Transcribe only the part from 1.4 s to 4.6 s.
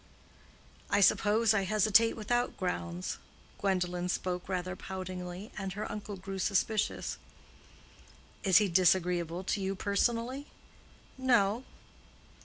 I hesitate without grounds." Gwendolen spoke